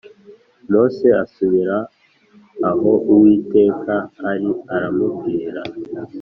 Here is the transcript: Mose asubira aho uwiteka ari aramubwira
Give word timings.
Mose 0.71 1.07
asubira 1.23 1.77
aho 2.69 2.91
uwiteka 3.11 3.95
ari 4.31 4.49
aramubwira 4.75 5.61